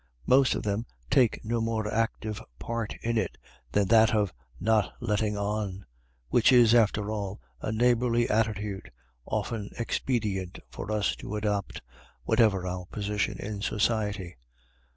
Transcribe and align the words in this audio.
Most 0.25 0.55
of 0.55 0.63
them 0.63 0.87
take 1.11 1.45
no 1.45 1.61
more 1.61 1.87
active 1.93 2.41
part 2.57 2.95
in 3.03 3.19
it 3.19 3.37
than 3.71 3.87
that 3.89 4.15
of 4.15 4.33
"not 4.59 4.93
letting 4.99 5.37
on," 5.37 5.85
which 6.29 6.51
is, 6.51 6.73
after 6.73 7.11
all, 7.11 7.39
a 7.61 7.71
neighbourly 7.71 8.27
attitude, 8.27 8.91
often 9.27 9.69
expedient 9.77 10.57
for 10.71 10.91
us 10.91 11.15
to 11.17 11.35
adopt, 11.35 11.83
whatever 12.23 12.65
our 12.65 12.87
position 12.87 13.37
in 13.37 13.61
society. 13.61 14.37